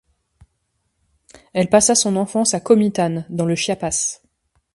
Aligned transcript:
Elle 1.53 1.69
passa 1.69 1.93
son 1.93 2.15
enfance 2.15 2.55
à 2.55 2.59
Comitán, 2.59 3.27
dans 3.29 3.45
le 3.45 3.53
Chiapas. 3.55 4.19